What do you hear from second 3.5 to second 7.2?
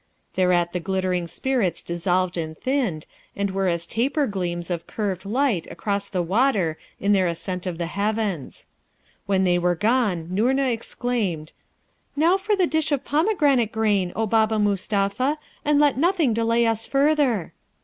were as taper gleams of curved light across the water in